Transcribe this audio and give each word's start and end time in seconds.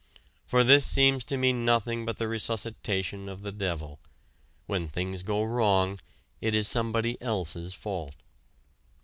For 0.47 0.63
this 0.63 0.87
seems 0.87 1.23
to 1.25 1.37
me 1.37 1.53
nothing 1.53 2.05
but 2.07 2.17
the 2.17 2.27
resuscitation 2.27 3.29
of 3.29 3.43
the 3.43 3.51
devil: 3.51 3.99
when 4.65 4.87
things 4.87 5.21
go 5.21 5.43
wrong 5.43 5.99
it 6.41 6.55
is 6.55 6.67
somebody 6.67 7.21
else's 7.21 7.75
fault. 7.75 8.15